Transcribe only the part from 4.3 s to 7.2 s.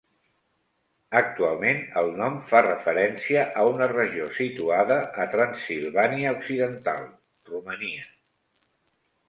situada a Transsilvània occidental,